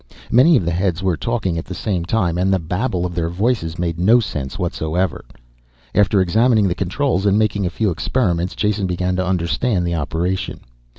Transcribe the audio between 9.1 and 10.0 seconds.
to understand the